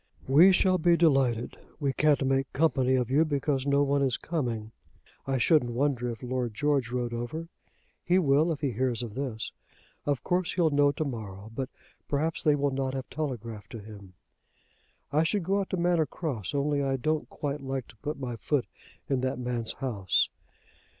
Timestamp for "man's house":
19.37-20.29